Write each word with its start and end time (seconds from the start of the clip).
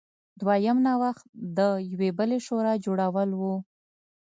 دویم 0.39 0.77
نوښت 0.85 1.25
د 1.57 1.59
یوې 1.91 2.09
بلې 2.17 2.39
شورا 2.45 2.73
جوړول 2.85 3.29
و. 3.39 3.41